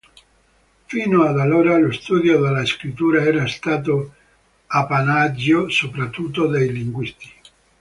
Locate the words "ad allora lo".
1.27-1.91